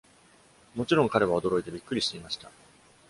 [0.73, 2.49] もちろん、彼は驚いてびっくりしていました。